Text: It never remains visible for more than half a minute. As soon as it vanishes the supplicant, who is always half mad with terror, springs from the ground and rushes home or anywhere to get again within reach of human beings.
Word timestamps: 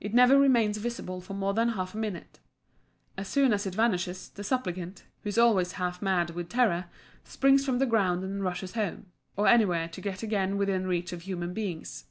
It 0.00 0.12
never 0.12 0.36
remains 0.38 0.76
visible 0.76 1.22
for 1.22 1.32
more 1.32 1.54
than 1.54 1.70
half 1.70 1.94
a 1.94 1.96
minute. 1.96 2.40
As 3.16 3.26
soon 3.26 3.54
as 3.54 3.64
it 3.64 3.74
vanishes 3.74 4.28
the 4.28 4.44
supplicant, 4.44 5.04
who 5.22 5.30
is 5.30 5.38
always 5.38 5.72
half 5.80 6.02
mad 6.02 6.28
with 6.28 6.50
terror, 6.50 6.90
springs 7.24 7.64
from 7.64 7.78
the 7.78 7.86
ground 7.86 8.22
and 8.22 8.44
rushes 8.44 8.74
home 8.74 9.06
or 9.34 9.46
anywhere 9.48 9.88
to 9.88 10.02
get 10.02 10.22
again 10.22 10.58
within 10.58 10.86
reach 10.86 11.14
of 11.14 11.22
human 11.22 11.54
beings. 11.54 12.04